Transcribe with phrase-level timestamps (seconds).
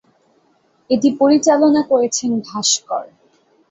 [0.89, 3.05] এটি পরিচালনা করেছেন ভাস্কর।